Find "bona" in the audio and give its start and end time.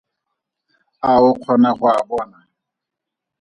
2.09-2.39